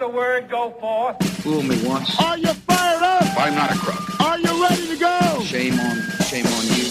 [0.00, 1.22] the word go forth.
[1.42, 2.18] Fool me once.
[2.18, 3.22] Are you fired up?
[3.38, 4.20] I'm not a crook.
[4.20, 5.42] Are you ready to go?
[5.44, 6.86] Shame on, shame on you.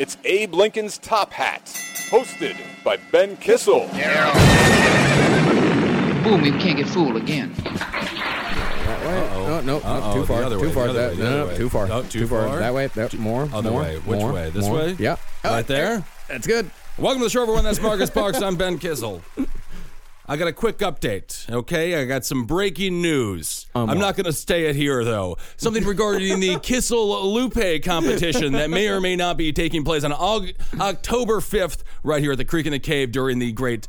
[0.00, 1.64] It's Abe Lincoln's Top Hat,
[2.10, 3.88] hosted by Ben Kissel.
[6.22, 7.52] Fool me, we can't get fooled again.
[7.66, 10.92] No, no, no, Uh-oh, too far, too way, far.
[10.92, 12.02] that, way, no, no, too far.
[12.04, 12.58] Too far?
[12.58, 12.86] That way.
[12.88, 13.48] That, more.
[13.52, 13.96] Other more, way.
[13.98, 14.50] Which more, way?
[14.50, 14.76] This more.
[14.76, 14.96] way?
[14.98, 15.16] Yeah.
[15.44, 16.04] Right there?
[16.28, 16.70] That's good.
[16.98, 17.64] Welcome to the show, everyone.
[17.64, 18.40] That's Marcus Parks.
[18.42, 19.22] I'm Ben Kissel.
[20.28, 22.00] I got a quick update, okay?
[22.00, 23.66] I got some breaking news.
[23.74, 25.36] Um, I'm not going to stay it here, though.
[25.56, 30.10] Something regarding the Kissel Lupe competition that may or may not be taking place on
[30.10, 33.86] Aug- October 5th, right here at the Creek and the Cave during the great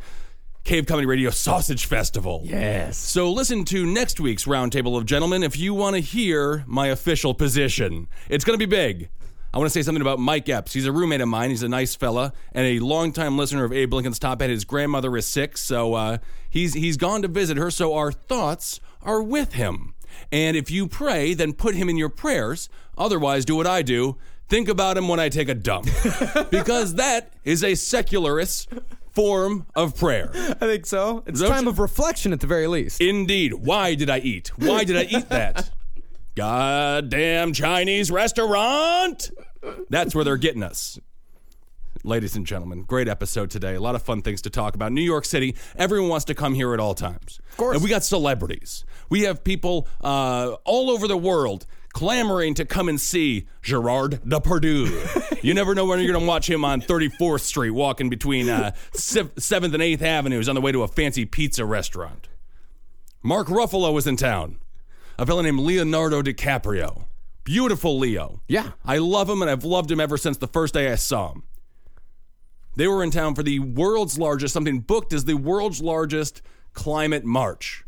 [0.63, 2.41] Cave Comedy Radio Sausage Festival.
[2.43, 2.97] Yes.
[2.97, 7.33] So listen to next week's Roundtable of Gentlemen if you want to hear my official
[7.33, 8.07] position.
[8.29, 9.09] It's going to be big.
[9.53, 10.73] I want to say something about Mike Epps.
[10.73, 11.49] He's a roommate of mine.
[11.49, 14.49] He's a nice fella and a longtime listener of Abe Lincoln's Top Hat.
[14.49, 16.17] His grandmother is sick, so uh,
[16.49, 17.71] he's he's gone to visit her.
[17.71, 19.93] So our thoughts are with him.
[20.31, 22.69] And if you pray, then put him in your prayers.
[22.97, 24.17] Otherwise, do what I do.
[24.49, 25.87] Think about him when I take a dump,
[26.51, 28.69] because that is a secularist
[29.13, 30.29] form of prayer.
[30.33, 31.23] I think so.
[31.25, 33.01] It's Don't time you- of reflection at the very least.
[33.01, 33.53] Indeed.
[33.55, 34.51] Why did I eat?
[34.57, 35.69] Why did I eat that?
[36.37, 39.31] Goddamn Chinese restaurant.
[39.89, 40.99] That's where they're getting us.
[42.03, 43.73] Ladies and gentlemen, great episode today.
[43.73, 44.91] A lot of fun things to talk about.
[44.91, 47.39] New York City, everyone wants to come here at all times.
[47.53, 47.75] Of course.
[47.75, 48.85] And we got celebrities.
[49.09, 55.43] We have people uh, all over the world clamoring to come and see Gerard Depardieu.
[55.43, 58.73] you never know when you're going to watch him on 34th Street walking between uh,
[58.93, 62.27] 7th and 8th Avenues on the way to a fancy pizza restaurant.
[63.23, 64.59] Mark Ruffalo is in town.
[65.19, 67.05] A fellow named Leonardo DiCaprio.
[67.43, 68.41] Beautiful Leo.
[68.47, 68.71] Yeah.
[68.85, 71.43] I love him and I've loved him ever since the first day I saw him.
[72.75, 77.25] They were in town for the world's largest, something booked as the world's largest climate
[77.25, 77.83] march.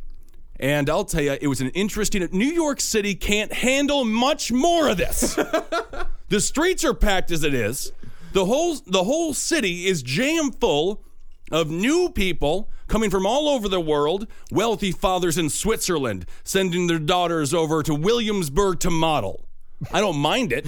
[0.59, 2.27] And I'll tell you, it was an interesting.
[2.31, 5.35] New York City can't handle much more of this.
[6.29, 7.91] the streets are packed as it is.
[8.33, 11.03] The whole the whole city is jam full
[11.51, 14.27] of new people coming from all over the world.
[14.51, 19.45] Wealthy fathers in Switzerland sending their daughters over to Williamsburg to model.
[19.91, 20.65] I don't mind it.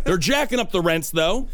[0.04, 1.48] They're jacking up the rents though.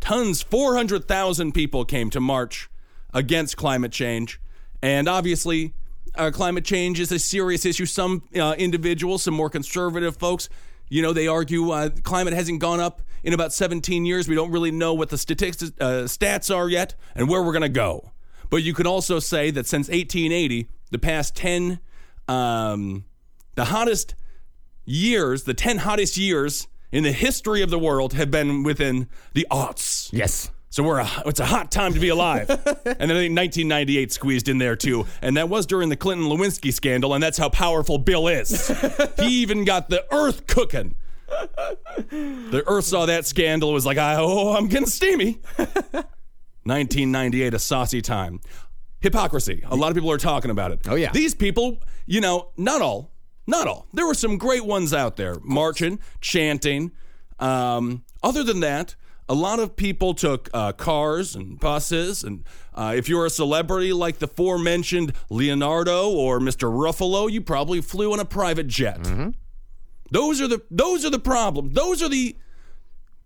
[0.00, 2.68] Tons, 400,000 people came to march
[3.12, 4.40] against climate change.
[4.82, 5.74] And obviously,
[6.14, 7.86] uh, climate change is a serious issue.
[7.86, 10.48] Some uh, individuals, some more conservative folks,
[10.88, 14.28] you know, they argue uh, climate hasn't gone up in about 17 years.
[14.28, 17.62] We don't really know what the statistics, uh, stats are yet and where we're going
[17.62, 18.12] to go.
[18.50, 21.80] But you can also say that since 1880, the past 10,
[22.28, 23.04] um,
[23.54, 24.14] the hottest
[24.84, 29.46] years, the 10 hottest years in the history of the world have been within the
[29.50, 30.08] aughts.
[30.12, 30.50] Yes.
[30.70, 32.50] So we're a, it's a hot time to be alive.
[32.50, 35.06] and then I think 1998 squeezed in there too.
[35.22, 37.14] And that was during the Clinton Lewinsky scandal.
[37.14, 38.68] And that's how powerful Bill is.
[39.18, 40.94] he even got the earth cooking.
[41.28, 45.40] The earth saw that scandal, was like, I oh, I'm getting steamy.
[46.66, 48.40] 1998, a saucy time.
[49.00, 49.62] Hypocrisy.
[49.66, 50.80] A lot of people are talking about it.
[50.88, 51.12] Oh, yeah.
[51.12, 53.12] These people, you know, not all,
[53.46, 53.86] not all.
[53.92, 56.90] There were some great ones out there marching, chanting.
[57.38, 58.96] Um, other than that,
[59.28, 62.24] a lot of people took uh, cars and buses.
[62.24, 62.44] And
[62.74, 66.68] uh, if you're a celebrity like the aforementioned Leonardo or Mr.
[66.70, 68.98] Ruffalo, you probably flew on a private jet.
[70.10, 71.74] Those are the those are the problems.
[71.74, 72.36] Those are the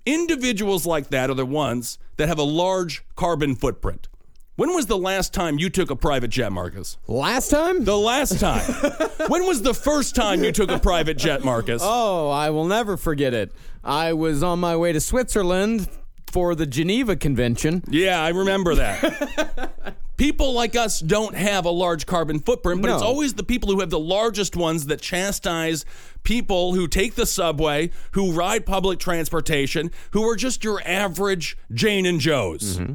[0.06, 4.08] individuals like that are the ones that have a large carbon footprint.
[4.56, 6.98] When was the last time you took a private jet, Marcus?
[7.06, 7.84] Last time?
[7.84, 8.60] The last time.
[9.28, 11.80] when was the first time you took a private jet, Marcus?
[11.82, 13.52] Oh, I will never forget it.
[13.82, 15.88] I was on my way to Switzerland
[16.30, 17.82] for the Geneva Convention.
[17.88, 19.72] Yeah, I remember that.
[20.20, 23.80] people like us don't have a large carbon footprint, but it's always the people who
[23.80, 25.86] have the largest ones that chastise
[26.24, 32.04] people who take the subway, who ride public transportation, who are just your average Jane
[32.04, 32.76] and Joes.
[32.76, 32.94] Mm-hmm.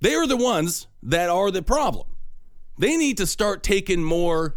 [0.00, 2.06] They are the ones that are the problem.
[2.78, 4.54] They need to start taking more.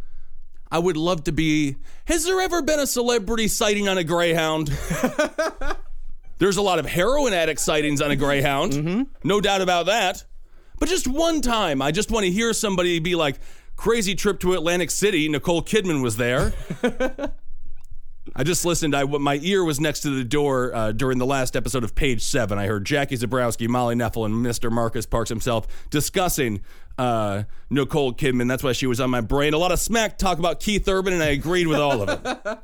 [0.71, 1.77] I would love to be.
[2.05, 4.67] Has there ever been a celebrity sighting on a Greyhound?
[6.37, 8.73] There's a lot of heroin addict sightings on a Greyhound.
[8.73, 9.01] Mm-hmm.
[9.23, 10.23] No doubt about that.
[10.79, 13.39] But just one time, I just want to hear somebody be like,
[13.75, 15.27] crazy trip to Atlantic City.
[15.29, 16.53] Nicole Kidman was there.
[18.35, 18.95] I just listened.
[18.95, 22.21] I my ear was next to the door uh, during the last episode of Page
[22.21, 22.59] Seven.
[22.59, 24.71] I heard Jackie Zebrowski, Molly Knefel, and Mr.
[24.71, 26.61] Marcus Parks himself discussing
[26.97, 28.47] uh, Nicole Kidman.
[28.47, 29.53] That's why she was on my brain.
[29.53, 32.59] A lot of smack talk about Keith Urban, and I agreed with all of it.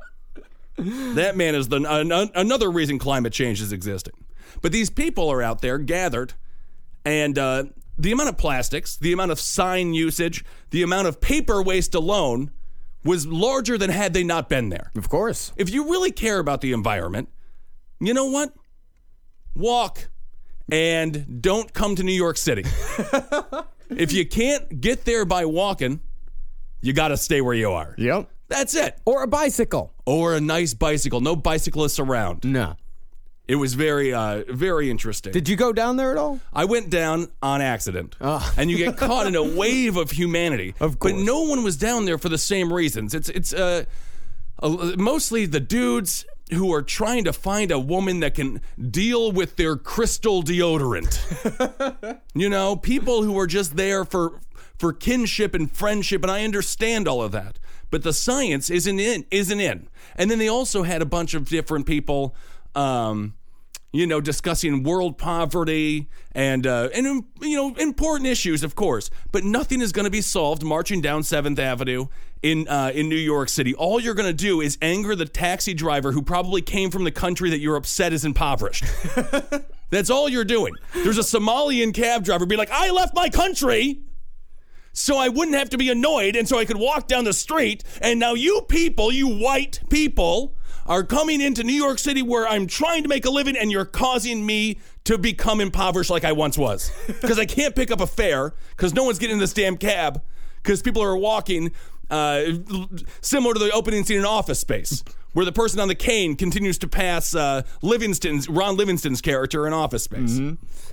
[1.16, 4.14] that man is the an, an- another reason climate change is existing.
[4.62, 6.34] But these people are out there gathered,
[7.04, 7.64] and uh,
[7.98, 12.52] the amount of plastics, the amount of sign usage, the amount of paper waste alone
[13.04, 14.92] was larger than had they not been there.
[14.96, 15.54] Of course.
[15.58, 17.30] If you really care about the environment,
[18.00, 18.54] you know what?
[19.56, 20.10] Walk
[20.72, 22.64] and don't come to New York City.
[23.90, 26.02] if you can't get there by walking,
[26.82, 27.96] you got to stay where you are.
[27.98, 28.30] Yep.
[28.48, 29.00] That's it.
[29.06, 29.94] Or a bicycle.
[30.06, 31.22] Or a nice bicycle.
[31.22, 32.44] No bicyclists around.
[32.44, 32.76] No.
[33.48, 35.32] It was very, uh, very interesting.
[35.32, 36.40] Did you go down there at all?
[36.52, 38.16] I went down on accident.
[38.58, 40.76] And you get caught in a wave of humanity.
[40.80, 41.12] Of course.
[41.12, 41.26] But course.
[41.26, 43.14] no one was down there for the same reasons.
[43.14, 43.86] It's it's uh,
[44.62, 48.62] uh, mostly the dudes who are trying to find a woman that can
[48.92, 51.20] deal with their crystal deodorant.
[52.36, 54.40] you know, people who are just there for
[54.78, 57.60] for kinship and friendship and I understand all of that.
[57.92, 59.88] But the science isn't in isn't in.
[60.16, 62.36] And then they also had a bunch of different people
[62.76, 63.34] um
[63.96, 69.10] you know, discussing world poverty and uh, and um, you know important issues, of course.
[69.32, 72.08] But nothing is going to be solved marching down Seventh Avenue
[72.44, 73.74] in uh, in New York City.
[73.74, 77.12] All you're going to do is anger the taxi driver who probably came from the
[77.12, 78.84] country that you're upset is impoverished.
[79.90, 80.74] That's all you're doing.
[80.94, 84.02] There's a Somalian cab driver be like, "I left my country."
[84.92, 87.84] So I wouldn't have to be annoyed, and so I could walk down the street.
[88.02, 90.55] And now you people, you white people,
[90.86, 93.86] are coming into New York City where I'm trying to make a living, and you're
[93.86, 96.92] causing me to become impoverished like I once was.
[97.22, 100.22] Because I can't pick up a fare because no one's getting in this damn cab
[100.62, 101.72] because people are walking
[102.10, 102.44] uh,
[103.22, 105.04] similar to the opening scene in Office Space.
[105.34, 109.74] Where the person on the cane continues to pass uh, Livingston's Ron Livingston's character in
[109.74, 110.40] Office Space.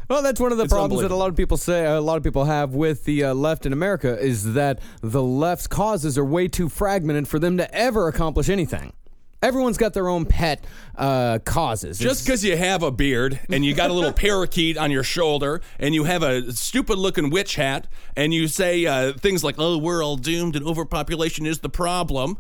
[0.09, 2.17] Well, that's one of the It's problems that a lot of people say, a lot
[2.17, 6.25] of people have with the uh, left in America is that the left's causes are
[6.25, 8.93] way too fragmented for them to ever accomplish anything.
[9.43, 10.65] Everyone's got their own pet
[10.97, 11.99] uh, causes.
[11.99, 15.61] Just because you have a beard and you got a little parakeet on your shoulder
[15.81, 19.79] and you have a stupid looking witch hat and you say uh, things like, oh,
[19.79, 22.39] we're all doomed and overpopulation is the problem,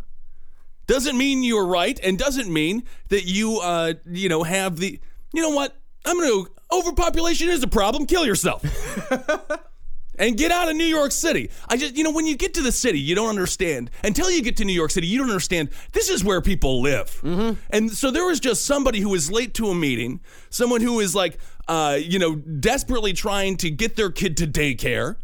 [0.87, 5.00] doesn't mean you're right and doesn't mean that you, uh, you know, have the,
[5.32, 5.76] you know what?
[6.05, 8.06] I'm going to, overpopulation is a problem.
[8.06, 8.62] Kill yourself.
[10.19, 11.50] and get out of New York City.
[11.69, 13.91] I just, you know, when you get to the city, you don't understand.
[14.05, 15.70] Until you get to New York City, you don't understand.
[15.93, 17.19] This is where people live.
[17.70, 20.20] And so there was just somebody who was late to a meeting,
[20.50, 21.38] someone who is like,
[21.69, 25.17] uh, you know, desperately trying to get their kid to daycare.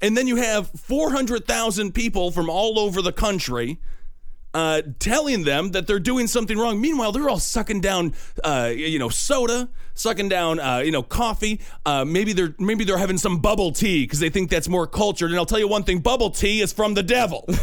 [0.00, 3.80] And then you have 400,000 people from all over the country
[4.56, 6.80] uh, telling them that they're doing something wrong.
[6.80, 11.60] Meanwhile, they're all sucking down, uh, you know, soda, sucking down, uh, you know, coffee.
[11.84, 15.30] Uh, maybe they're maybe they're having some bubble tea because they think that's more cultured.
[15.30, 17.44] And I'll tell you one thing: bubble tea is from the devil.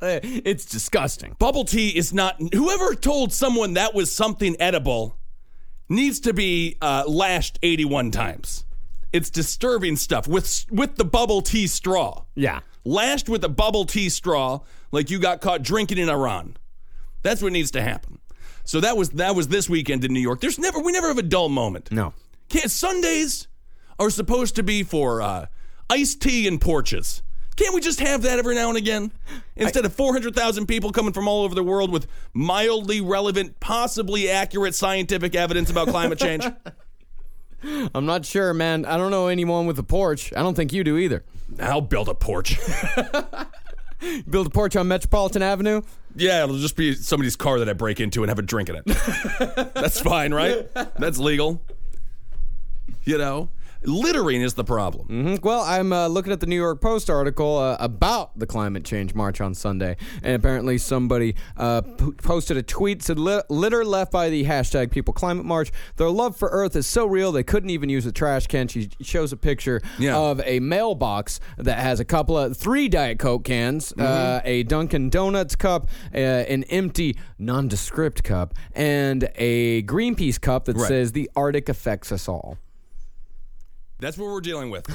[0.00, 1.34] It's disgusting.
[1.40, 2.36] bubble tea is not.
[2.54, 5.18] Whoever told someone that was something edible
[5.88, 8.64] needs to be uh, lashed eighty-one times.
[9.12, 12.60] It's disturbing stuff with with the bubble tea straw Yeah.
[12.88, 16.56] Lashed with a bubble tea straw like you got caught drinking in Iran.
[17.22, 18.18] That's what needs to happen.
[18.64, 20.40] So that was that was this weekend in New York.
[20.40, 21.90] There's never we never have a dull moment.
[21.92, 22.12] No.
[22.48, 23.48] Can't, Sundays
[23.98, 25.46] are supposed to be for uh,
[25.90, 27.22] iced tea and porches.
[27.56, 29.10] Can't we just have that every now and again?
[29.56, 34.76] Instead of 400,000 people coming from all over the world with mildly relevant, possibly accurate
[34.76, 36.44] scientific evidence about climate change?
[37.94, 38.84] I'm not sure, man.
[38.84, 40.32] I don't know anyone with a porch.
[40.36, 41.24] I don't think you do either.
[41.60, 42.58] I'll build a porch.
[44.30, 45.82] Build a porch on Metropolitan Avenue?
[46.14, 48.76] Yeah, it'll just be somebody's car that I break into and have a drink in
[48.76, 48.84] it.
[49.74, 50.72] That's fine, right?
[50.98, 51.60] That's legal.
[53.04, 53.48] You know,
[53.84, 55.06] littering is the problem.
[55.08, 55.42] Mhm.
[55.42, 59.14] Well, I'm uh, looking at the New York Post article uh, about the climate change
[59.14, 64.28] march on Sunday, and apparently somebody uh, p- posted a tweet said litter left by
[64.30, 65.70] the hashtag People Climate March.
[65.96, 68.68] Their love for Earth is so real they couldn't even use a trash can.
[68.68, 70.16] She shows a picture Yeah.
[70.16, 75.10] of a mailbox that has a couple of three Diet Coke cans, uh, a Dunkin'
[75.10, 80.88] Donuts cup, uh, an empty nondescript cup, and a Greenpeace cup that Right.
[80.88, 82.58] says "The Arctic affects us all."
[84.00, 84.86] That's what we're dealing with.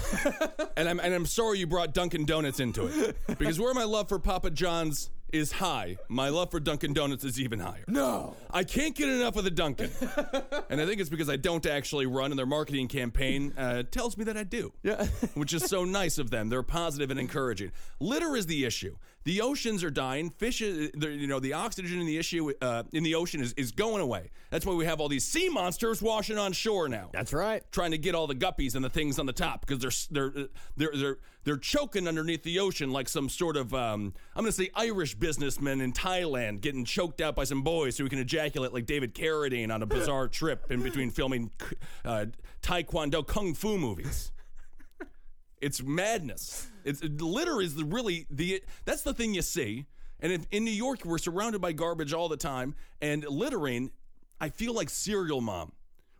[0.77, 3.17] and I'm and I'm sorry you brought Dunkin' Donuts into it.
[3.37, 7.39] Because where my love for Papa John's is high, my love for Dunkin' Donuts is
[7.39, 7.83] even higher.
[7.87, 8.35] No.
[8.51, 9.89] I can't get enough of the Dunkin'.
[10.69, 14.15] and I think it's because I don't actually run and their marketing campaign uh, tells
[14.15, 14.73] me that I do.
[14.83, 15.05] Yeah.
[15.33, 16.49] which is so nice of them.
[16.49, 17.71] They're positive and encouraging.
[17.99, 18.95] Litter is the issue.
[19.25, 20.29] The oceans are dying.
[20.29, 24.01] Fish, you know, the oxygen in the issue uh, in the ocean is, is going
[24.01, 24.31] away.
[24.49, 27.09] That's why we have all these sea monsters washing on shore now.
[27.13, 27.63] That's right.
[27.71, 30.47] Trying to get all the guppies and the things on the top because they're they're
[30.75, 34.57] they're they're they're choking underneath the ocean like some sort of um, I'm going to
[34.57, 38.73] say Irish businessman in Thailand getting choked out by some boys so he can ejaculate
[38.73, 41.51] like David Carradine on a bizarre trip in between filming
[42.05, 42.25] uh,
[42.61, 44.31] Taekwondo kung fu movies.
[45.63, 46.69] It's madness.
[46.83, 49.85] It's litter is the really the that's the thing you see.
[50.19, 53.91] And in, in New York, we're surrounded by garbage all the time, and littering.
[54.41, 55.71] I feel like serial mom.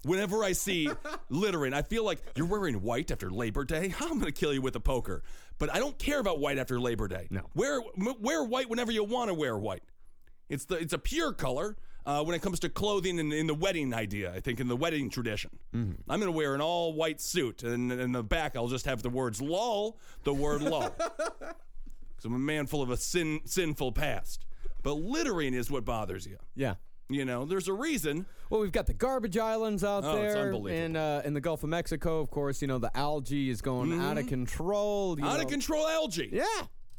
[0.04, 0.90] Whenever I see
[1.30, 3.94] littering, I feel like you're wearing white after Labor Day.
[4.00, 5.24] I'm going to kill you with a poker.
[5.60, 7.28] But I don't care about white after Labor Day.
[7.30, 7.42] No.
[7.54, 7.82] Wear
[8.22, 9.84] wear white whenever you want to wear white.
[10.48, 13.54] It's the it's a pure color uh, when it comes to clothing and in the
[13.54, 14.34] wedding idea.
[14.34, 17.92] I think in the wedding tradition, I'm going to wear an all white suit, and
[17.92, 22.40] in the back I'll just have the words "lol," the word "lol." Because I'm a
[22.40, 24.46] man full of a sin sinful past.
[24.82, 26.38] But littering is what bothers you.
[26.56, 26.76] Yeah.
[27.10, 28.26] You know, there's a reason.
[28.50, 30.68] Well, we've got the garbage islands out Oh, it's there, unbelievable.
[30.68, 32.20] in uh, in the Gulf of Mexico.
[32.20, 35.16] Of course, you know the algae is going out of control.
[35.16, 35.26] Mm-hmm.
[35.26, 35.44] Out know.
[35.44, 36.30] of control algae.
[36.32, 36.46] Yeah,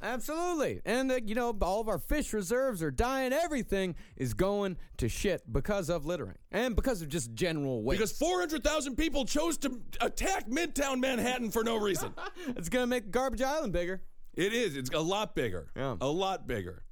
[0.05, 0.81] absolutely.
[0.85, 3.33] And uh, you know, all of our fish reserves are dying.
[3.33, 7.99] Everything is going to shit because of littering and because of just general waste.
[7.99, 12.13] Because 400,000 people chose to attack Midtown Manhattan for no reason.
[12.49, 14.03] it's gonna make Garbage Island bigger.
[14.35, 14.77] It is.
[14.77, 15.71] It's a lot bigger.
[15.77, 15.97] Yeah.
[16.01, 16.85] A lot bigger.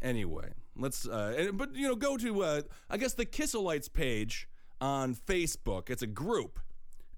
[0.00, 1.06] Anyway, let's.
[1.06, 4.48] Uh, and, but you know, go to uh, I guess the Kisselites page
[4.80, 5.90] on Facebook.
[5.90, 6.60] It's a group.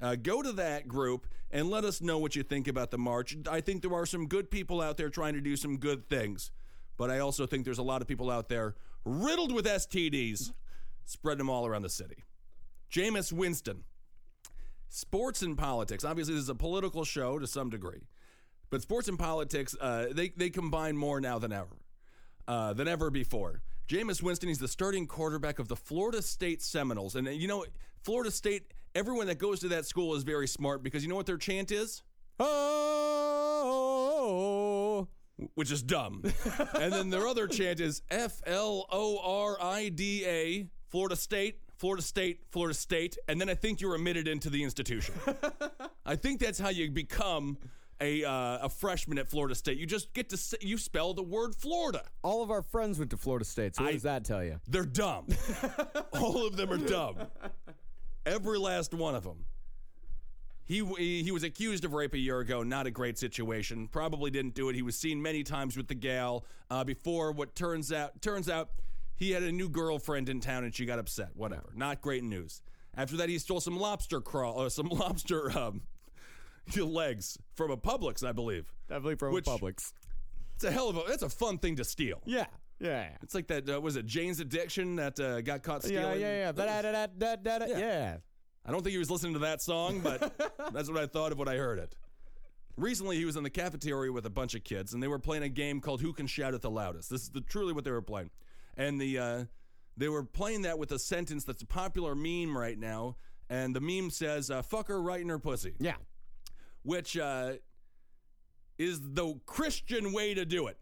[0.00, 3.36] Uh, go to that group and let us know what you think about the march.
[3.50, 6.50] I think there are some good people out there trying to do some good things,
[6.96, 10.52] but I also think there's a lot of people out there riddled with STDs,
[11.04, 12.24] spreading them all around the city.
[12.90, 13.84] Jameis Winston,
[14.88, 16.04] sports and politics.
[16.04, 18.02] Obviously, this is a political show to some degree.
[18.70, 21.76] But sports and politics, uh, they they combine more now than ever,
[22.46, 23.62] uh, than ever before.
[23.88, 27.64] Jameis Winston, he's the starting quarterback of the Florida State Seminoles, and uh, you know,
[28.02, 28.72] Florida State.
[28.94, 31.70] Everyone that goes to that school is very smart because you know what their chant
[31.70, 32.02] is,
[33.72, 35.08] Oh,
[35.54, 36.22] which is dumb,
[36.74, 41.60] and then their other chant is F L O R I D A, Florida State.
[41.76, 45.14] Florida State, Florida State, and then I think you're admitted into the institution.
[46.04, 47.56] I think that's how you become
[48.02, 49.78] a uh, a freshman at Florida State.
[49.78, 52.02] You just get to say, you spell the word Florida.
[52.22, 53.76] all of our friends went to Florida State.
[53.76, 54.60] So what I- does that tell you?
[54.68, 55.28] They're dumb.
[56.20, 57.16] All of them are dumb.
[58.26, 59.44] Every last one of them.
[60.64, 60.84] He,
[61.22, 62.62] he was accused of rape a year ago.
[62.62, 63.88] Not a great situation.
[63.88, 64.76] Probably didn't do it.
[64.76, 67.32] He was seen many times with the gal uh, before.
[67.32, 68.70] What turns out turns out
[69.16, 71.30] he had a new girlfriend in town and she got upset.
[71.34, 71.72] Whatever.
[71.74, 72.62] Not great news.
[72.96, 75.82] After that, he stole some lobster crawl, uh, some lobster um,
[76.76, 78.72] legs from a Publix, I believe.
[78.88, 79.92] Definitely from Which- Publix.
[80.54, 81.02] It's a hell of a.
[81.08, 82.20] That's a fun thing to steal.
[82.26, 82.44] Yeah,
[82.80, 83.68] yeah, It's like that.
[83.68, 86.20] Uh, was it Jane's Addiction that uh, got caught stealing?
[86.20, 86.52] yeah, yeah.
[86.52, 87.66] Da-da-da-da-da-da.
[87.66, 87.78] Yeah.
[87.78, 88.16] Yeah.
[88.64, 90.20] I don't think he was listening to that song, but
[90.72, 91.94] that's what I thought of when I heard it.
[92.76, 95.42] Recently, he was in the cafeteria with a bunch of kids, and they were playing
[95.42, 97.90] a game called "Who Can Shout It the Loudest." This is the, truly what they
[97.90, 98.30] were playing,
[98.76, 99.44] and the uh,
[99.96, 103.16] they were playing that with a sentence that's a popular meme right now,
[103.50, 105.96] and the meme says uh, "fuck her right in her pussy," Yeah.
[106.82, 107.54] which uh,
[108.78, 110.78] is the Christian way to do it.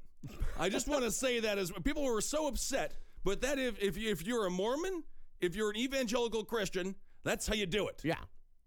[0.58, 2.92] I just want to say that as people were so upset,
[3.25, 5.04] but that if if, you, if you're a Mormon,
[5.40, 6.94] if you're an evangelical Christian,
[7.25, 8.00] that's how you do it.
[8.04, 8.14] Yeah.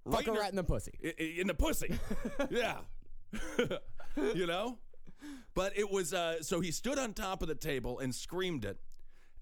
[0.05, 0.93] Right Fuck in her- right in the pussy.
[1.03, 1.99] I- I- in the pussy.
[2.49, 2.77] yeah.
[4.33, 4.77] you know?
[5.53, 8.77] But it was uh so he stood on top of the table and screamed it.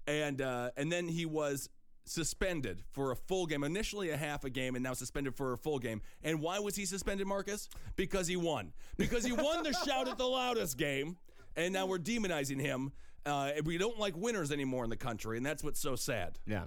[0.06, 1.68] And uh and then he was
[2.04, 3.62] suspended for a full game.
[3.62, 6.02] Initially a half a game and now suspended for a full game.
[6.22, 7.68] And why was he suspended, Marcus?
[7.96, 8.72] Because he won.
[8.96, 11.16] Because he won the shout at the loudest game.
[11.60, 12.92] And now we're demonizing him.
[13.26, 16.38] Uh, we don't like winners anymore in the country, and that's what's so sad.
[16.46, 16.64] Yeah.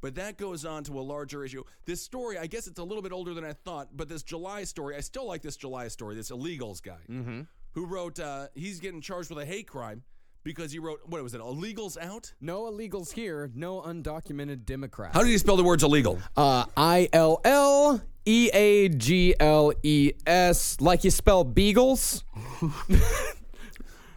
[0.00, 1.62] But that goes on to a larger issue.
[1.84, 4.64] This story, I guess it's a little bit older than I thought, but this July
[4.64, 7.44] story, I still like this July story, this illegals guy
[7.74, 10.02] who wrote, uh, he's getting charged with a hate crime
[10.42, 12.32] because he wrote, what was it, illegals out?
[12.40, 13.50] No illegals here.
[13.54, 15.14] No undocumented Democrats.
[15.14, 16.18] How did he spell the words illegal?
[16.36, 22.24] Uh, I L L E A G L E S, like you spell beagles.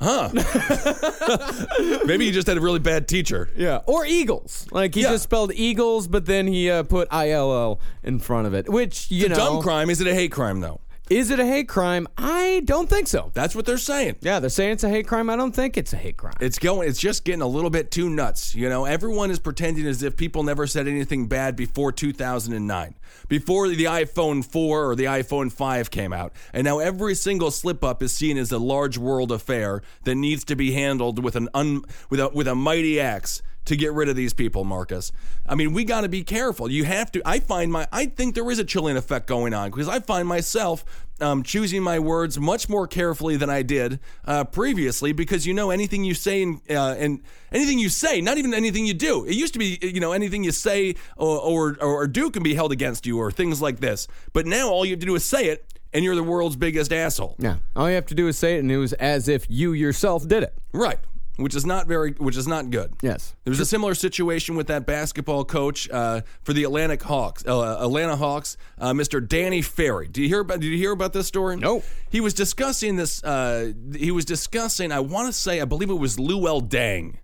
[2.05, 3.50] Maybe he just had a really bad teacher.
[3.55, 4.67] Yeah, or eagles.
[4.72, 5.12] Like he Yeah.
[5.12, 8.70] just spelled eagles, but then he uh, put I L L in front of it.
[8.70, 9.89] Which you a know, dumb crime.
[9.89, 10.81] Is it a hate crime, though?
[11.12, 12.08] Is it a hate crime?
[12.18, 13.32] I don't think so.
[13.34, 14.15] That's what they're saying.
[14.22, 15.30] Yeah, they're saying it's a hate crime.
[15.30, 16.36] I don't think it's a hate crime.
[16.39, 16.88] It's going.
[16.88, 18.56] It's just getting a little bit too nuts.
[18.56, 22.96] You know, everyone is pretending as if people never said anything bad before 2009,
[23.27, 27.84] before the iPhone 4 or the iPhone 5 came out, and now every single slip
[27.84, 31.50] up is seen as a large world affair that needs to be handled with an
[31.53, 35.12] un, with a with a mighty axe to get rid of these people, Marcus.
[35.46, 36.70] I mean, we got to be careful.
[36.70, 37.22] You have to.
[37.25, 37.88] I find my.
[37.91, 40.84] I think there is a chilling effect going on because I find myself
[41.20, 45.12] um, choosing my words much more carefully than I did uh, previously.
[45.13, 48.86] Because you know, anything you say and uh, and anything you say, not even anything
[48.88, 49.25] you do.
[49.25, 52.56] It used to be, you know, anything you say or or, or do can be
[52.56, 54.08] held against you or things like this.
[54.34, 55.65] But now all you have to do is say it.
[55.94, 57.36] and you're the world's biggest asshole.
[57.38, 57.58] Yeah.
[57.75, 60.27] All you have to do is say it, and it was as if you yourself
[60.27, 60.53] did it.
[60.74, 61.00] Right.
[61.38, 62.94] Which is not very, which is not good.
[63.02, 63.36] Yes.
[63.46, 67.78] There was a similar situation with that basketball coach uh, for the Atlantic Hawks, uh,
[67.80, 69.26] Atlanta Hawks, uh, Mr.
[69.26, 70.08] Danny Ferry.
[70.08, 70.60] Did you hear about?
[70.60, 71.56] Did you hear about this story?
[71.56, 71.84] No.
[72.10, 73.24] He was discussing this.
[73.24, 74.92] Uh, he was discussing.
[74.92, 77.16] I want to say, I believe it was Luol Deng,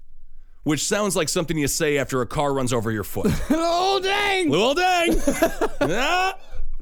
[0.63, 3.27] which sounds like something you say after a car runs over your foot.
[3.49, 4.49] oh, dang.
[4.49, 5.71] Luol Deng.
[5.81, 6.37] ah,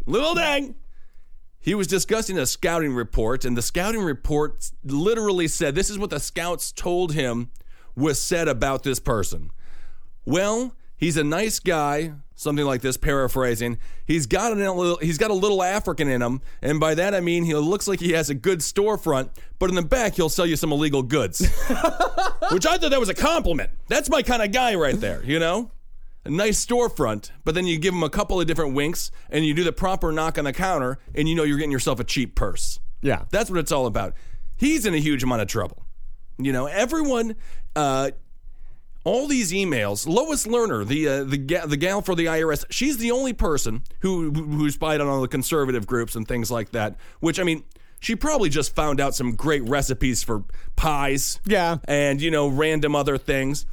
[0.07, 0.75] Luol Deng.
[1.65, 6.11] He was discussing a scouting report, and the scouting report literally said this is what
[6.11, 7.49] the scouts told him
[7.95, 9.49] was said about this person.
[10.25, 13.79] Well, he's a nice guy, something like this, paraphrasing.
[14.05, 17.19] He's got a little, he's got a little African in him, and by that I
[17.19, 20.45] mean he looks like he has a good storefront, but in the back he'll sell
[20.45, 21.39] you some illegal goods.
[22.51, 23.71] Which I thought that was a compliment.
[23.87, 25.71] That's my kind of guy right there, you know?
[26.25, 29.53] A nice storefront, but then you give them a couple of different winks and you
[29.53, 32.35] do the proper knock on the counter and you know you're getting yourself a cheap
[32.35, 32.79] purse.
[33.01, 33.25] Yeah.
[33.29, 34.13] That's what it's all about.
[34.57, 35.85] He's in a huge amount of trouble.
[36.37, 37.35] You know, everyone,
[37.75, 38.11] uh,
[39.03, 40.07] all these emails.
[40.07, 43.83] Lois Lerner, the uh, the ga- the gal for the IRS, she's the only person
[43.99, 46.95] who who spied on all the conservative groups and things like that.
[47.19, 47.63] Which I mean,
[47.99, 50.43] she probably just found out some great recipes for
[50.75, 51.39] pies.
[51.45, 51.77] Yeah.
[51.85, 53.65] and you know, random other things.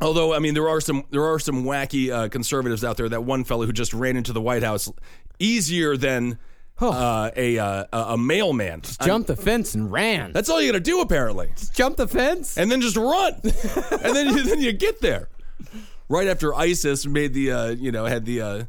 [0.00, 3.08] Although I mean, there are some there are some wacky uh, conservatives out there.
[3.08, 4.90] That one fellow who just ran into the White House
[5.38, 6.38] easier than
[6.80, 8.82] uh, a uh, a mailman.
[9.02, 10.32] Jumped the fence and ran.
[10.32, 12.56] That's all you got to do apparently Just Jump the fence?
[12.56, 15.28] and then just run, and then you, then you get there.
[16.08, 18.64] Right after ISIS made the uh, you know had the uh,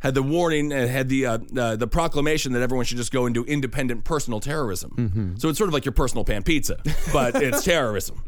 [0.00, 3.26] had the warning and had the uh, uh, the proclamation that everyone should just go
[3.26, 5.36] and do independent personal terrorism.
[5.38, 6.78] So it's sort of like your personal pan pizza,
[7.12, 8.24] but it's terrorism,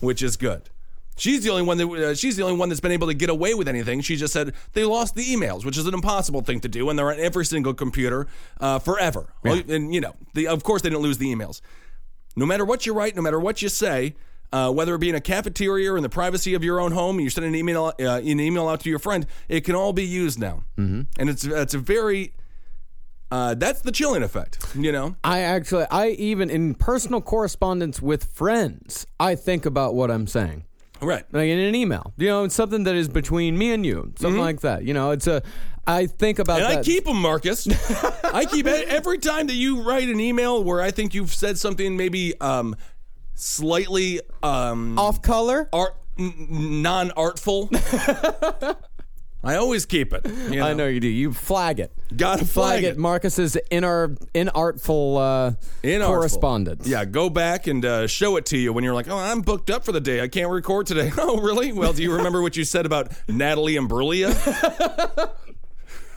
[0.00, 0.70] which is good.
[1.16, 3.30] She's the only one that uh, she's the only one that's been able to get
[3.30, 4.00] away with anything.
[4.00, 6.98] She just said they lost the emails, which is an impossible thing to do, and
[6.98, 8.26] they're on every single computer
[8.60, 9.32] uh, forever.
[9.46, 11.60] All- And you know, the, of course, they didn't lose the emails
[12.36, 14.14] no matter what you write, no matter what you say,
[14.52, 17.16] uh, whether it be in a cafeteria or in the privacy of your own home,
[17.16, 19.92] and you're sending an email, uh, an email out to your friend, it can all
[19.92, 21.02] be used now, mm-hmm.
[21.18, 22.32] and it's it's a very
[23.30, 25.16] uh, that's the chilling effect, you know.
[25.24, 30.64] I actually, I even in personal correspondence with friends, I think about what I'm saying.
[31.04, 31.24] Right.
[31.32, 34.40] Like in an email, you know, it's something that is between me and you, something
[34.40, 34.84] like that.
[34.84, 35.42] You know, it's a.
[35.86, 36.70] I think about Mm-hmm.
[36.70, 36.80] And that.
[36.80, 37.68] I keep them, Marcus.
[38.24, 41.58] I keep it every time that you write an email where I think you've said
[41.58, 42.74] something maybe um,
[43.34, 45.68] slightly um, off color.
[45.74, 47.68] art n- non-artful.
[49.44, 50.24] I always keep it.
[50.50, 51.08] you I know you do.
[51.08, 51.92] You flag it.
[52.16, 52.96] Gotta Flag, flag it.
[52.98, 55.52] Marcus's inartful uh,
[55.82, 56.06] Inartful.
[56.06, 56.86] correspondence.
[56.86, 59.68] Yeah, go back and uh, show it to you when you're like, oh, I'm booked
[59.70, 60.20] up for the day.
[60.22, 61.10] I can't record today.
[61.18, 61.72] Oh, really?
[61.72, 64.30] Well, do you remember what you said about Natalie Imbruglia?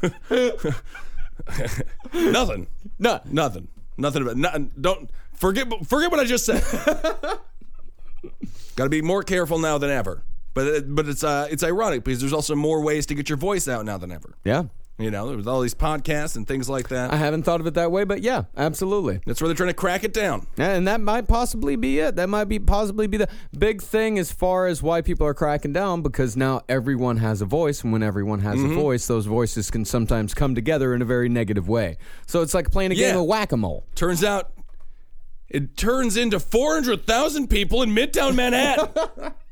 [2.13, 2.67] Nothing.
[2.99, 3.19] No.
[3.25, 3.67] Nothing.
[3.97, 4.37] Nothing about.
[4.37, 4.71] Nothing.
[4.79, 5.67] Don't forget.
[5.87, 6.63] Forget what I just said.
[8.75, 10.23] Got to be more careful now than ever.
[10.57, 13.67] But but it's uh it's ironic because there's also more ways to get your voice
[13.67, 14.35] out now than ever.
[14.43, 14.63] Yeah.
[14.99, 17.13] You know, there was all these podcasts and things like that.
[17.13, 19.19] I haven't thought of it that way, but yeah, absolutely.
[19.27, 20.47] That's where they're trying to crack it down.
[20.57, 22.15] And that might possibly be it.
[22.15, 25.71] That might be possibly be the big thing as far as why people are cracking
[25.71, 28.71] down because now everyone has a voice, and when everyone has Mm-hmm.
[28.71, 31.99] a voice, those voices can sometimes come together in a very negative way.
[32.25, 33.85] So it's like playing a game of whack a mole.
[33.93, 34.51] Turns out
[35.47, 39.31] it turns into 400,000 people in Midtown Manhattan.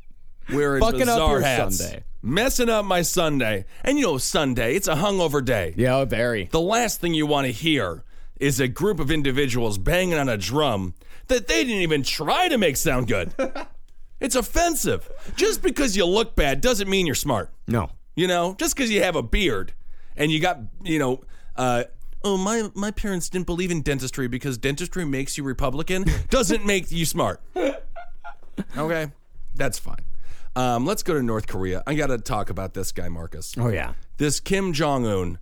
[0.52, 1.78] Wearing Fucking up bizarre your hats.
[1.78, 2.04] Sunday.
[2.22, 3.66] Messing up my Sunday.
[3.84, 5.74] And you know, Sunday, it's a hungover day.
[5.78, 6.46] Yeah, very.
[6.46, 8.04] The last thing you want to hear
[8.40, 10.94] is a group of individuals banging on a drum
[11.28, 13.34] that they didn't even try to make sound good.
[14.20, 15.10] it's offensive.
[15.36, 17.52] Just because you look bad doesn't mean you're smart.
[17.68, 17.90] No.
[18.16, 19.74] You know, just because you have a beard
[20.16, 21.22] and you got, you know,
[21.56, 21.86] uh,
[22.24, 26.92] oh my my parents didn't believe in dentistry because dentistry makes you Republican doesn't make
[26.92, 27.42] you smart.
[28.78, 29.12] Okay,
[29.56, 30.06] that's fine.
[30.56, 31.84] Um, let's go to North Korea.
[31.86, 33.54] I got to talk about this guy, Marcus.
[33.58, 33.94] Oh yeah.
[34.18, 35.40] This Kim Jong Un.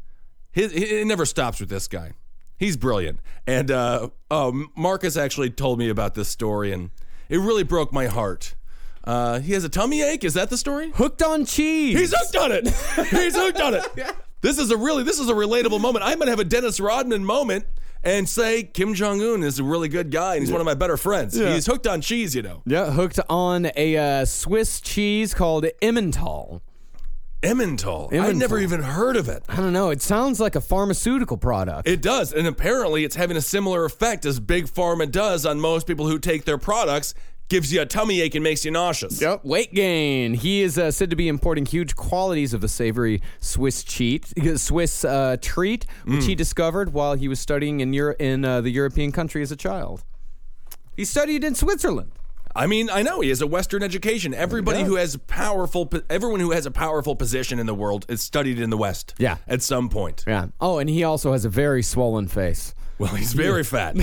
[0.53, 2.11] It never stops with this guy.
[2.57, 3.19] He's brilliant.
[3.47, 6.91] And uh, oh, Marcus actually told me about this story, and
[7.27, 8.55] it really broke my heart.
[9.03, 10.23] Uh, he has a tummy ache.
[10.23, 10.91] Is that the story?
[10.91, 11.97] Hooked on cheese.
[11.99, 12.67] He's hooked on it.
[13.09, 13.83] He's hooked on it.
[14.43, 16.03] This is a really this is a relatable moment.
[16.03, 17.63] I'm gonna have a Dennis Rodman moment
[18.03, 20.73] and say Kim Jong Un is a really good guy and he's one of my
[20.73, 21.35] better friends.
[21.37, 22.61] He's hooked on cheese, you know.
[22.65, 26.61] yeah, hooked on a uh, Swiss cheese called Emmental.
[27.41, 28.13] Emmental.
[28.13, 29.43] I've never even heard of it.
[29.49, 29.89] I don't know.
[29.89, 31.87] It sounds like a pharmaceutical product.
[31.89, 35.85] It does, and apparently it's having a similar effect as Big Pharma does on most
[35.85, 37.13] people who take their products.
[37.49, 39.21] Gives you a tummy ache and makes you nauseous.
[39.21, 39.43] Yep.
[39.45, 40.33] Weight gain.
[40.33, 45.05] He is uh, said to be importing huge qualities of the savory Swiss cheat, Swiss
[45.05, 49.11] uh, treat, which he discovered while he was studying in Euro- in uh, the European
[49.11, 50.03] country as a child.
[50.95, 52.11] He studied in Switzerland.
[52.55, 54.31] I mean, I know he has a Western education.
[54.35, 58.59] Everybody who has powerful, everyone who has a powerful position in the world is studied
[58.59, 59.15] in the West.
[59.17, 59.37] Yeah.
[59.47, 60.23] at some point.
[60.27, 60.47] Yeah.
[60.61, 62.75] Oh, and he also has a very swollen face.
[63.03, 63.97] Well, he's very fat.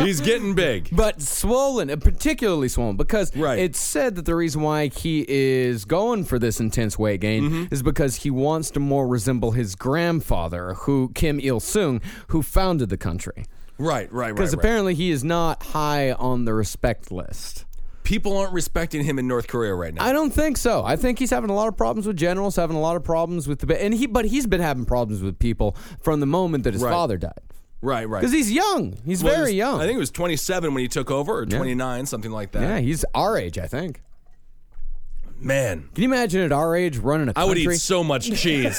[0.00, 0.88] he's getting big.
[1.04, 3.58] But swollen, uh, particularly swollen, because Right.
[3.60, 7.74] it's said that the reason why he is going for this intense weight gain Mm-hmm.
[7.74, 12.88] is because he wants to more resemble his grandfather, who Kim Il Sung, who founded
[12.88, 13.44] the country.
[13.78, 14.34] Right, right, right.
[14.34, 14.58] Because right.
[14.64, 17.64] apparently he is not high on the respect list.
[18.04, 20.04] people aren't respecting him in North Korea right now.
[20.04, 20.84] I don't think so.
[20.84, 23.48] I think he's having a lot of problems with generals, having a lot of problems
[23.48, 26.74] with the and he, but he's been having problems with people from the moment that
[26.74, 26.90] his Right.
[26.92, 27.40] father died.
[27.84, 28.20] Right, right.
[28.20, 28.96] Because he's young.
[29.04, 29.76] He's Well, he very was- young.
[29.80, 32.62] I think he was 27 when he took over, or 29, something like that.
[32.62, 33.58] yeah, he's our age.
[33.58, 34.00] I think.
[35.40, 37.42] Man, Can you imagine at our age running a country?
[37.42, 38.78] I would eat so much cheese.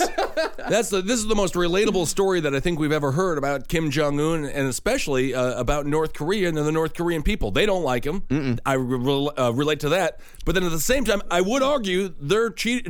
[0.57, 1.01] That's the.
[1.03, 4.19] This is the most relatable story that I think we've ever heard about Kim Jong
[4.19, 7.51] Un, and especially uh, about North Korea and the North Korean people.
[7.51, 8.23] They don't like him.
[8.65, 10.19] I re- uh, relate to that.
[10.45, 12.87] But then at the same time, I would argue they're cheat.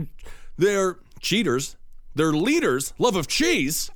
[0.58, 1.76] They're cheaters.
[2.14, 3.92] Their leaders' love of cheese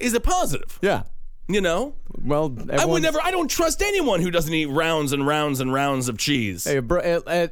[0.00, 0.78] is a positive.
[0.82, 1.02] yeah.
[1.46, 3.20] You know, Well, I would never.
[3.22, 6.64] I don't trust anyone who doesn't eat rounds and rounds and rounds of cheese.
[6.64, 7.48] Hey, bro, uh, uh,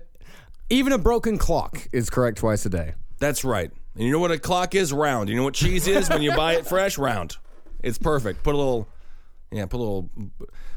[0.71, 2.95] even a broken clock is correct twice a day.
[3.19, 3.71] That's right.
[3.95, 4.93] And you know what a clock is?
[4.95, 5.29] Round.
[5.29, 6.97] You know what cheese is when you buy it fresh?
[6.97, 7.37] Round.
[7.83, 8.43] It's perfect.
[8.43, 8.89] Put a little,
[9.51, 10.11] yeah, put a little,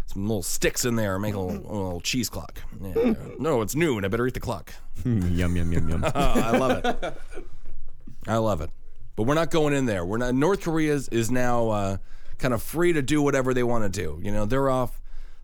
[0.08, 1.18] some little sticks in there.
[1.18, 2.60] Make a little, a little cheese clock.
[2.82, 3.14] Yeah.
[3.40, 4.04] no, it's noon.
[4.04, 4.74] I better eat the clock.
[5.06, 6.04] yum yum yum yum.
[6.04, 7.18] Oh, I love it.
[8.28, 8.72] I love it.
[9.16, 10.04] But we're not going in there.
[10.06, 10.36] We're not.
[10.36, 11.98] North Korea is, is now uh,
[12.38, 14.20] kind of free to do whatever they want to do.
[14.22, 15.02] You know, they're off.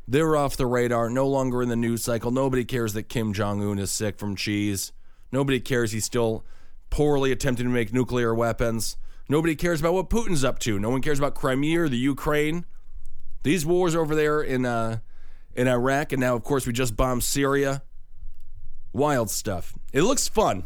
[0.08, 1.10] They're off the radar.
[1.10, 2.32] No longer in the news cycle.
[2.32, 4.91] Nobody cares that Kim Jong Un is sick from cheese.
[5.32, 6.43] Nobody cares he's still
[6.89, 8.97] poorly attempting to make nuclear weapons.
[9.30, 10.77] Nobody cares about what Putin's up to.
[10.77, 12.65] No one cares about Crimea or the Ukraine.
[13.43, 14.99] These wars over there in uh,
[15.56, 17.82] in Iraq, and now of course we just bombed Syria.
[18.93, 19.73] Wild stuff.
[19.93, 20.65] It looks fun.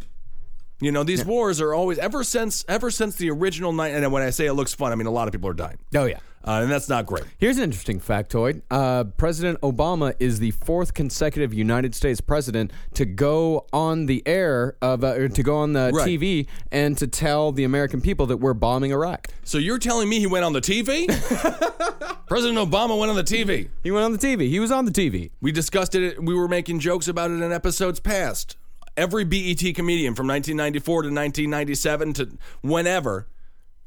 [0.82, 3.94] You know, these wars are always ever since ever since the original night.
[3.94, 5.78] And when I say it looks fun, I mean a lot of people are dying,
[5.96, 6.18] Oh yeah.
[6.46, 7.24] uh, and that's not great.
[7.38, 8.62] Here's an interesting factoid.
[8.70, 14.76] Uh, president Obama is the fourth consecutive United States president to go on the air
[14.82, 16.08] of uh, or to go on the Right.
[16.10, 19.28] TV and to tell the American people that we're bombing Iraq.
[19.46, 21.08] So you're telling me he went on the TV?
[22.28, 23.70] President Obama went on the TV.
[23.84, 24.50] He went on the TV.
[24.50, 25.32] He was on the TV.
[25.42, 26.22] We discussed it.
[26.22, 28.58] We were making jokes about it in episodes past.
[28.98, 33.28] Every BET comedian from 1994 to 1997 to whenever,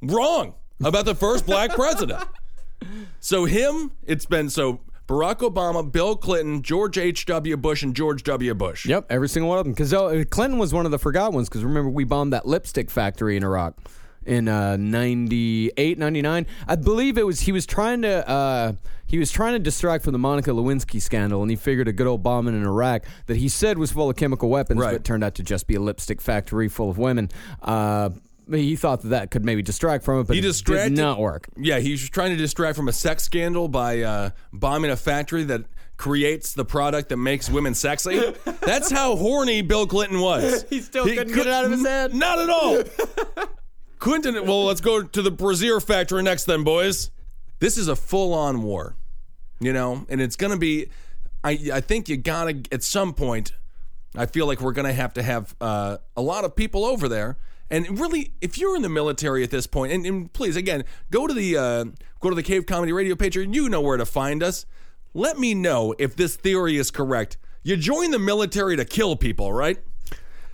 [0.02, 2.22] wrong about the first black president.
[3.20, 7.56] So him, it's been so Barack Obama, Bill Clinton, George H.W.
[7.56, 8.54] Bush, and George W.
[8.54, 8.84] Bush.
[8.86, 9.72] Yep, every single one of them.
[9.72, 11.48] Because uh, Clinton was one of the forgot ones.
[11.48, 13.74] Because remember, we bombed that lipstick factory in Iraq
[14.28, 16.46] in uh, 98, 99.
[16.68, 18.72] I believe it was he was trying to uh,
[19.06, 22.06] he was trying to distract from the Monica Lewinsky scandal, and he figured a good
[22.06, 24.92] old bombing in Iraq that he said was full of chemical weapons, Right.
[24.92, 27.30] but turned out to just be a lipstick factory full of women.
[27.62, 28.10] Uh,
[28.50, 31.18] he thought that that could maybe distract from it, but He it distracted- did not
[31.18, 31.48] work.
[31.56, 35.44] Yeah, he was trying to distract from a sex scandal by uh, bombing a factory
[35.44, 35.64] that
[35.98, 38.20] creates the product that makes women sexy.
[38.60, 40.64] That's how horny Bill Clinton was.
[40.70, 42.14] He still couldn't get it out of his head?
[42.14, 42.82] Not at all.
[44.08, 47.10] Well, let's go to the brazier factory next, then, boys.
[47.58, 48.96] This is a full on war,
[49.60, 50.88] you know, and it's going to be.
[51.44, 53.52] I, I think you got to, at some point,
[54.16, 57.06] I feel like we're going to have to have uh, a lot of people over
[57.06, 57.36] there.
[57.70, 61.26] And really, if you're in the military at this point, and, and please, again, go
[61.26, 61.84] to the uh,
[62.20, 63.36] go to the Cave Comedy Radio page.
[63.36, 64.64] You know where to find us.
[65.12, 67.36] Let me know if this theory is correct.
[67.62, 69.78] You join the military to kill people, right?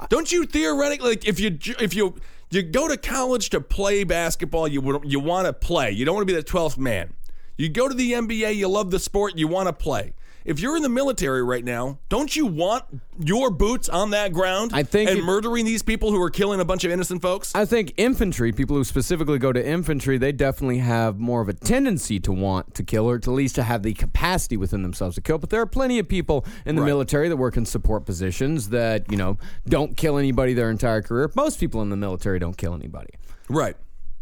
[0.08, 2.16] Don't you theoretically like if you if you
[2.50, 5.90] you go to college to play basketball, you you want to play.
[5.90, 7.14] You don't want to be the twelfth man.
[7.56, 10.12] You go to the NBA, you love the sport, you want to play.
[10.44, 12.84] If you're in the military right now, don't you want
[13.18, 14.72] your boots on that ground?
[14.74, 17.54] I think and it- murdering these people who are killing a bunch of innocent folks.
[17.54, 21.54] I think infantry, people who specifically go to infantry, they definitely have more of a
[21.54, 25.14] tendency to want to kill or to at least to have the capacity within themselves
[25.14, 25.38] to kill.
[25.38, 26.88] But there are plenty of people in the Right.
[26.88, 31.30] military that work in support positions that, you know, don't kill anybody their entire career.
[31.34, 33.10] Most people in the military don't kill anybody.
[33.48, 33.76] right.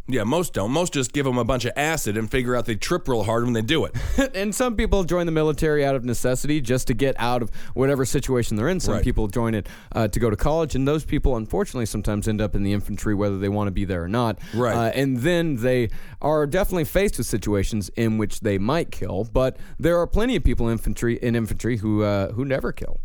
[0.08, 0.72] Yeah, most don't.
[0.72, 3.44] Most just give them a bunch of acid and figure out they trip real hard
[3.44, 3.94] when they do it.
[4.34, 8.04] and some people join the military out of necessity just to get out of whatever
[8.04, 8.80] situation they're in.
[8.80, 9.04] Some Right.
[9.04, 12.56] people join it uh, to go to college, and those people, unfortunately, sometimes end up
[12.56, 14.40] in the infantry, whether they want to be there or not.
[14.52, 14.74] Right.
[14.74, 15.88] Uh, and then they
[16.20, 19.28] are definitely faced with situations in which they might kill.
[19.32, 22.98] But there are plenty of people in infantry in infantry who uh, who never kill.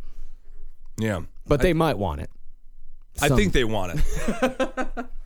[0.99, 1.21] Yeah.
[1.45, 2.31] but they might want it.
[3.21, 5.05] I think they want it.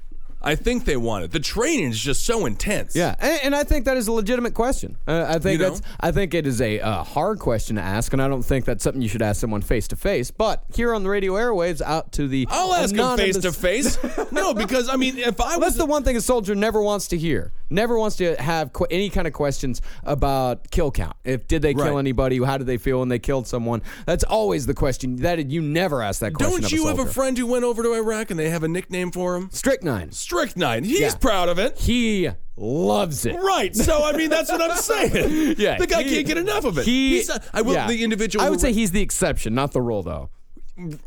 [0.43, 1.31] I think they want it.
[1.31, 2.95] The training is just so intense.
[2.95, 4.97] Yeah, and, and I think that is a legitimate question.
[5.07, 5.69] Uh, I think You know?
[5.69, 5.81] that's.
[5.99, 8.83] I think it is a uh, hard question to ask, and I don't think that's
[8.83, 10.31] something you should ask someone face to face.
[10.31, 13.97] But here on the radio airwaves, out to the I'll ask him face to face.
[14.31, 17.17] No, because I mean, if I That's the one thing a soldier never wants to
[17.17, 17.51] hear.
[17.71, 21.15] Never wants to have qu- any kind of questions about kill count.
[21.23, 22.41] If did they kill anybody?
[22.43, 23.81] How did they feel when they killed someone?
[24.05, 25.15] That's always the question.
[25.17, 26.61] That you never ask that question.
[26.61, 29.11] Don't you have a friend who went over to Iraq and they have a nickname
[29.11, 29.49] for him?
[29.51, 30.11] Strychnine?
[30.11, 30.83] Strychnine.
[30.83, 31.15] He's Yeah.
[31.15, 31.77] proud of it.
[31.79, 33.35] He loves it.
[33.35, 33.75] Right.
[33.75, 35.55] So I mean, that's what I'm saying.
[35.57, 36.85] Yeah, The guy he- can't get enough of it.
[36.85, 37.73] He, He's I will.
[37.73, 37.87] yeah.
[37.87, 38.43] The individual.
[38.45, 40.29] I would say he's the exception, not the rule, though.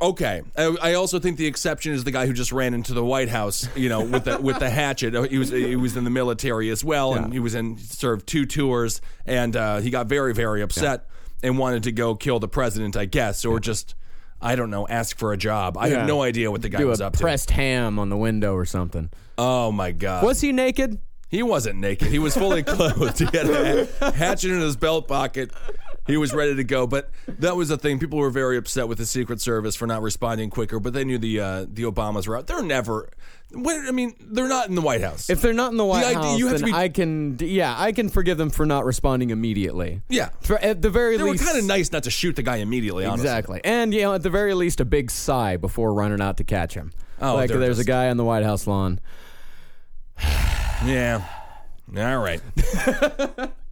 [0.01, 0.43] Okay.
[0.57, 3.29] I, I also think the exception is the guy who just ran into the White
[3.29, 3.69] House.
[3.77, 5.15] You know, with the with the hatchet.
[5.31, 8.47] He was he was in the military as well, and he was in served two
[8.47, 11.07] tours, and uh, he got very very upset
[11.43, 13.95] and wanted to go kill the president, I guess, or just.
[14.43, 14.87] I don't know.
[14.87, 15.79] Ask for a job.
[15.79, 15.99] I Yeah.
[16.01, 17.19] have no idea what the guy Do was a up to.
[17.19, 19.09] pressed ham on the window or something.
[19.39, 20.23] Oh my god!
[20.23, 20.99] Was he naked?
[21.31, 22.09] He wasn't naked.
[22.09, 23.19] He was fully clothed.
[23.21, 25.51] He had a hatchet in his belt pocket.
[26.07, 26.87] He was ready to go.
[26.87, 27.99] But that was the thing.
[27.99, 30.79] People were very upset with the Secret Service for not responding quicker.
[30.81, 32.47] But they knew the uh, the Obamas were out.
[32.47, 33.09] They're never.
[33.57, 35.31] I mean, they're not in the White House.
[35.31, 38.09] If they're not in the White idea- House, then be- I can, yeah, I can
[38.09, 40.03] forgive them for not responding immediately.
[40.09, 42.43] yeah, For, at the very they were least, kind of nice not to shoot the
[42.43, 43.05] guy immediately.
[43.05, 43.29] Honestly.
[43.29, 46.45] Exactly, and you know, at the very least, a big sigh before running out to
[46.45, 46.90] catch him.
[47.21, 48.99] Oh, like there's a guy on the White House lawn.
[50.85, 51.25] Yeah.
[51.97, 52.40] All right.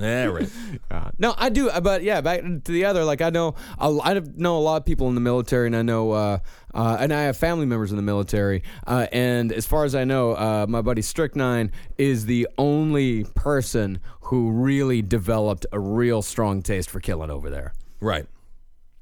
[0.00, 0.50] All right.
[0.90, 3.04] Uh, no, I do, uh, but yeah, back to the other.
[3.04, 5.82] Like I know, a, I know a lot of people in the military, and I
[5.82, 6.38] know, uh,
[6.74, 8.64] uh, and I have family members in the military.
[8.88, 14.00] Uh, and as far as I know, uh, my buddy Strychnine is the only person
[14.22, 17.72] who really developed a real strong taste for killing over there.
[18.00, 18.26] Right.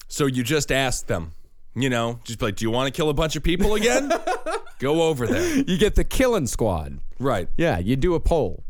[0.08, 1.32] So you just ask them.
[1.74, 4.12] You know, just like, do you want to kill a bunch of people again?
[4.78, 5.58] Go over there.
[5.58, 6.98] You get the killing squad.
[7.18, 7.48] Right.
[7.56, 8.64] Yeah, you do a poll.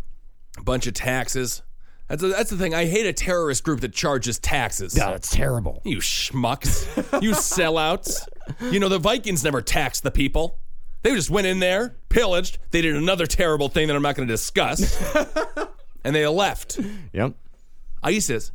[0.58, 1.62] a bunch of taxes.
[2.08, 2.74] That's that's the thing.
[2.74, 4.96] I hate a terrorist group that charges taxes.
[4.96, 5.82] Yeah, that's terrible.
[5.84, 7.22] You schmucks.
[7.22, 8.26] you sellouts.
[8.72, 10.58] You know, the Vikings never taxed the people.
[11.02, 12.58] They just went in there, pillaged.
[12.70, 15.00] They did another terrible thing that I'm not going to discuss.
[16.04, 16.80] and they left.
[17.12, 17.34] Yep.
[18.02, 18.52] ISIS.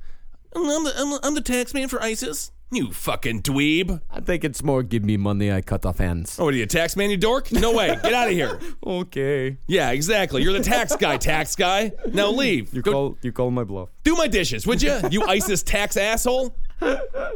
[0.55, 2.51] I'm the, I'm, the, I'm the tax man for ISIS.
[2.75, 4.01] You fucking dweeb.
[4.09, 6.37] I think it's more give me money, I cut off hands.
[6.39, 7.51] Oh, what are you, a tax man, you dork?
[7.51, 7.87] No way.
[8.01, 8.59] Get out of here.
[8.85, 9.57] Okay.
[9.67, 10.43] Yeah, exactly.
[10.43, 11.91] You're the tax guy, tax guy.
[12.11, 12.73] Now leave.
[12.73, 13.89] You Go- call you call my bluff.
[14.03, 14.99] Do my dishes, would you?
[15.09, 16.55] You ISIS tax asshole.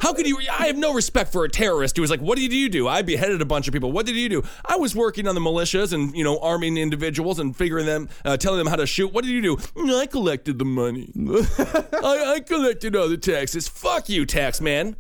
[0.02, 0.38] How could you?
[0.52, 2.88] I have no respect for a terrorist who was like, "What did you do?
[2.88, 3.92] I beheaded a bunch of people.
[3.94, 4.44] What did you do?
[4.66, 8.36] I was working on the militias and you know arming individuals and figuring them, uh,
[8.36, 9.14] telling them how to shoot.
[9.14, 9.56] What did you do?
[9.56, 11.12] "Mm, I collected the money.
[11.58, 13.70] I, I collected all the taxes.
[13.70, 14.98] Fuck you, tax man.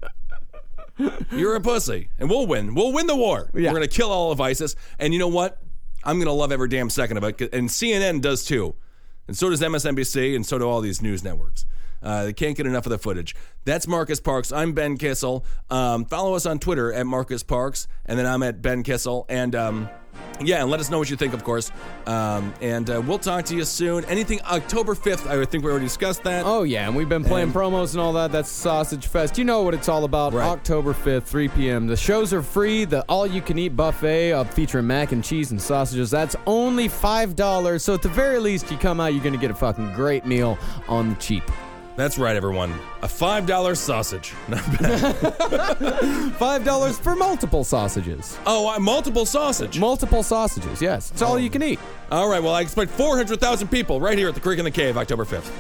[1.31, 2.73] You're a pussy, and we'll win.
[2.75, 3.49] We'll win the war.
[3.53, 3.69] Yeah.
[3.69, 5.61] We're gonna kill all of ISIS, and you know what?
[6.03, 8.75] I'm gonna love every damn second of it, and CNN does too,
[9.27, 11.65] and so does MSNBC, and so do all these news networks.
[12.01, 13.35] Uh, they can't get enough of the footage.
[13.65, 14.51] That's Marcus Parks.
[14.51, 15.43] I'm Ben Kissel.
[15.69, 19.25] Um, follow us on Twitter at Marcus Parks, and then I'm at Ben Kissel.
[19.29, 19.89] And um,
[20.41, 21.71] yeah, and let us know what you think, of course.
[22.05, 24.05] Um, and uh, we'll talk to you soon.
[24.05, 25.27] Anything October 5th?
[25.27, 26.45] I think we already discussed that.
[26.45, 28.31] Oh yeah, and we've been playing And- promos and all that.
[28.31, 29.37] That's Sausage Fest.
[29.37, 30.33] You know what it's all about.
[30.33, 30.47] Right.
[30.47, 31.87] October fifth, three p.m.
[31.87, 32.85] The shows are free.
[32.85, 36.09] The all-you-can-eat buffet uh, featuring mac and cheese and sausages.
[36.09, 37.83] That's only five dollars.
[37.83, 40.57] So at the very least, you come out, you're gonna get a fucking great meal
[40.87, 41.43] on the cheap.
[41.97, 42.71] That's right, everyone.
[43.01, 44.33] A $5 sausage.
[44.47, 46.33] Not bad.
[46.35, 48.37] Five dollars for multiple sausages.
[48.45, 49.79] oh, uh, multiple sausage.
[49.79, 50.79] Multiple sausages.
[50.79, 51.79] Yes, it's all you can eat.
[52.11, 54.95] All right, well, I expect 400,000 people right here at the Creek and the Cave,
[54.95, 55.51] October 5th.